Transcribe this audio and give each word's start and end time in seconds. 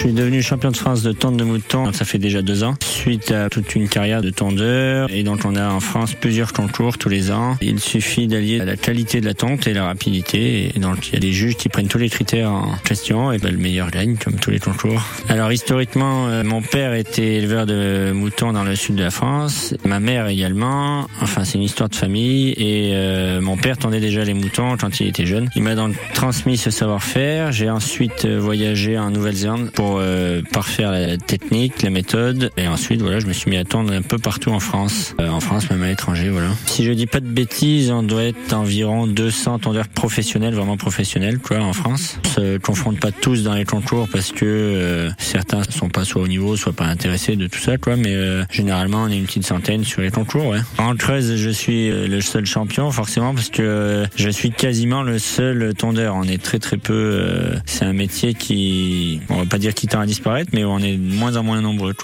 suis 0.00 0.12
devenu 0.12 0.40
champion 0.40 0.70
de 0.70 0.78
France 0.78 1.02
de 1.02 1.12
tente 1.12 1.36
de 1.36 1.44
mouton, 1.44 1.92
ça 1.92 2.06
fait 2.06 2.16
déjà 2.16 2.40
deux 2.40 2.64
ans, 2.64 2.74
suite 2.82 3.32
à 3.32 3.50
toute 3.50 3.74
une 3.74 3.86
carrière 3.86 4.22
de 4.22 4.30
tondeur. 4.30 5.10
Et 5.10 5.22
donc 5.24 5.44
on 5.44 5.54
a 5.56 5.68
en 5.68 5.80
France 5.80 6.14
plusieurs 6.14 6.54
concours 6.54 6.96
tous 6.96 7.10
les 7.10 7.30
ans. 7.30 7.58
Il 7.60 7.80
suffit 7.80 8.26
d'allier 8.26 8.64
la 8.64 8.78
qualité 8.78 9.20
de 9.20 9.26
la 9.26 9.34
tonte 9.34 9.66
et 9.66 9.74
la 9.74 9.84
rapidité. 9.84 10.72
Et 10.74 10.78
donc 10.78 11.08
il 11.08 11.12
y 11.12 11.16
a 11.18 11.20
des 11.20 11.32
juges 11.32 11.56
qui 11.56 11.68
prennent 11.68 11.88
tous 11.88 11.98
les 11.98 12.08
critères 12.08 12.50
en 12.50 12.76
question 12.82 13.30
et 13.30 13.36
ben, 13.36 13.52
le 13.52 13.58
meilleur 13.58 13.90
gagne 13.90 14.16
comme 14.16 14.36
tous 14.36 14.50
les 14.50 14.58
concours. 14.58 15.02
Alors 15.28 15.52
historiquement, 15.52 16.28
euh, 16.28 16.44
mon 16.44 16.62
père 16.62 16.94
était 16.94 17.34
éleveur 17.34 17.66
de 17.66 18.12
moutons 18.14 18.54
dans 18.54 18.64
le 18.64 18.76
sud 18.76 18.94
de 18.94 19.02
la 19.02 19.10
France, 19.10 19.74
ma 19.84 20.00
mère 20.00 20.28
également. 20.28 21.08
Enfin 21.20 21.44
c'est 21.44 21.58
une 21.58 21.64
histoire 21.64 21.90
de 21.90 21.94
famille 21.94 22.54
et 22.56 22.92
euh, 22.94 23.42
mon 23.42 23.58
père 23.58 23.76
tendait 23.76 24.00
déjà 24.00 24.24
les 24.24 24.32
moutons 24.32 24.78
quand 24.78 24.98
il 25.00 25.08
était 25.08 25.26
jeune. 25.26 25.50
Il 25.56 25.62
m'a 25.62 25.74
donc 25.74 25.94
transmis 26.14 26.56
ce 26.56 26.70
savoir-faire. 26.70 27.52
J'ai 27.52 27.68
ensuite 27.68 28.24
euh, 28.24 28.40
voyagé 28.40 28.96
en 28.96 29.10
Nouvelle-Zélande 29.10 29.70
pour 29.74 29.89
euh, 29.98 30.42
parfaire 30.52 30.92
la 30.92 31.16
technique, 31.16 31.82
la 31.82 31.90
méthode. 31.90 32.50
Et 32.56 32.68
ensuite, 32.68 33.00
voilà, 33.02 33.20
je 33.20 33.26
me 33.26 33.32
suis 33.32 33.50
mis 33.50 33.56
à 33.56 33.64
tondre 33.64 33.92
un 33.92 34.02
peu 34.02 34.18
partout 34.18 34.50
en 34.50 34.60
France. 34.60 35.14
Euh, 35.20 35.28
en 35.28 35.40
France, 35.40 35.70
même 35.70 35.82
à 35.82 35.88
l'étranger, 35.88 36.28
voilà. 36.28 36.48
Si 36.66 36.84
je 36.84 36.92
dis 36.92 37.06
pas 37.06 37.20
de 37.20 37.26
bêtises, 37.26 37.90
on 37.90 38.02
doit 38.02 38.24
être 38.24 38.52
environ 38.52 39.06
200 39.06 39.60
tondeurs 39.60 39.88
professionnels, 39.88 40.54
vraiment 40.54 40.76
professionnels, 40.76 41.38
quoi, 41.38 41.58
en 41.58 41.72
France. 41.72 42.18
On 42.24 42.28
se 42.28 42.58
confronte 42.58 43.00
pas 43.00 43.12
tous 43.12 43.42
dans 43.42 43.54
les 43.54 43.64
concours 43.64 44.08
parce 44.10 44.32
que 44.32 44.44
euh, 44.44 45.10
certains 45.18 45.62
sont 45.64 45.88
pas 45.88 46.04
soit 46.04 46.22
au 46.22 46.28
niveau, 46.28 46.56
soit 46.56 46.72
pas 46.72 46.86
intéressés 46.86 47.36
de 47.36 47.46
tout 47.46 47.58
ça, 47.58 47.78
quoi. 47.78 47.96
Mais 47.96 48.14
euh, 48.14 48.44
généralement, 48.50 49.04
on 49.04 49.08
est 49.08 49.18
une 49.18 49.24
petite 49.24 49.46
centaine 49.46 49.84
sur 49.84 50.02
les 50.02 50.10
concours. 50.10 50.54
En 50.78 50.96
13, 50.96 51.36
je 51.36 51.50
suis 51.50 51.90
euh, 51.90 52.06
le 52.06 52.20
seul 52.20 52.46
champion, 52.46 52.90
forcément, 52.90 53.34
parce 53.34 53.50
que 53.50 54.04
je 54.16 54.30
suis 54.30 54.50
quasiment 54.50 55.02
le 55.02 55.18
seul 55.18 55.74
tondeur. 55.74 56.14
On 56.14 56.24
est 56.24 56.42
très 56.42 56.58
très 56.58 56.76
peu. 56.76 57.54
c'est 57.66 57.84
un 57.84 57.92
métier 57.92 58.34
qui, 58.34 59.20
on 59.28 59.36
va 59.36 59.46
pas 59.46 59.58
dire 59.58 59.74
qui 59.80 59.86
tend 59.86 60.00
à 60.00 60.04
disparaître, 60.04 60.50
mais 60.52 60.62
on 60.62 60.78
est 60.78 60.98
de 60.98 61.14
moins 61.14 61.36
en 61.36 61.42
moins 61.42 61.62
nombreux. 61.62 61.94